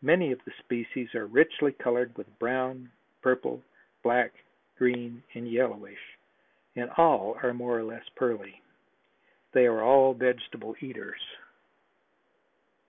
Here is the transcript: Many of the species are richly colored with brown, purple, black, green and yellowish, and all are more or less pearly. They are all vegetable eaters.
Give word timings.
Many 0.00 0.32
of 0.32 0.44
the 0.44 0.50
species 0.58 1.14
are 1.14 1.24
richly 1.24 1.70
colored 1.70 2.18
with 2.18 2.36
brown, 2.40 2.90
purple, 3.22 3.62
black, 4.02 4.32
green 4.76 5.22
and 5.34 5.46
yellowish, 5.48 6.18
and 6.74 6.90
all 6.96 7.38
are 7.44 7.54
more 7.54 7.78
or 7.78 7.84
less 7.84 8.08
pearly. 8.16 8.60
They 9.52 9.66
are 9.68 9.80
all 9.80 10.14
vegetable 10.14 10.74
eaters. 10.80 11.22